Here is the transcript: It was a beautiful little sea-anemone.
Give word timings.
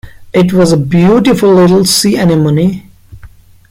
It 0.33 0.51
was 0.51 0.71
a 0.71 0.77
beautiful 0.77 1.53
little 1.53 1.85
sea-anemone. 1.85 2.89